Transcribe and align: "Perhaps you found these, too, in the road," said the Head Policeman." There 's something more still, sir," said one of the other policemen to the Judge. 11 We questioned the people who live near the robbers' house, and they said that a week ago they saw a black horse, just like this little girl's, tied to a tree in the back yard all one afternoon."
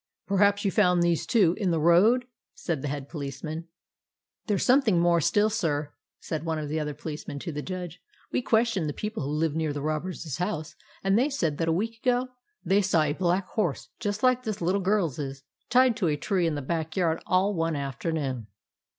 "Perhaps 0.27 0.65
you 0.65 0.71
found 0.71 1.03
these, 1.03 1.27
too, 1.27 1.53
in 1.59 1.69
the 1.69 1.79
road," 1.79 2.25
said 2.55 2.81
the 2.81 2.87
Head 2.87 3.07
Policeman." 3.07 3.67
There 4.47 4.57
's 4.57 4.65
something 4.65 4.99
more 4.99 5.21
still, 5.21 5.51
sir," 5.51 5.93
said 6.19 6.43
one 6.43 6.57
of 6.57 6.69
the 6.69 6.79
other 6.79 6.95
policemen 6.95 7.37
to 7.37 7.51
the 7.51 7.61
Judge. 7.61 7.97
11 8.31 8.31
We 8.31 8.41
questioned 8.41 8.89
the 8.89 8.93
people 8.93 9.21
who 9.21 9.29
live 9.29 9.55
near 9.55 9.71
the 9.73 9.81
robbers' 9.83 10.37
house, 10.37 10.75
and 11.03 11.19
they 11.19 11.29
said 11.29 11.59
that 11.59 11.67
a 11.69 11.71
week 11.71 11.99
ago 12.03 12.29
they 12.65 12.81
saw 12.81 13.03
a 13.03 13.13
black 13.13 13.45
horse, 13.49 13.89
just 13.99 14.23
like 14.23 14.41
this 14.41 14.59
little 14.59 14.81
girl's, 14.81 15.43
tied 15.69 15.95
to 15.97 16.07
a 16.07 16.17
tree 16.17 16.47
in 16.47 16.55
the 16.55 16.63
back 16.63 16.97
yard 16.97 17.21
all 17.27 17.53
one 17.53 17.75
afternoon." 17.75 18.47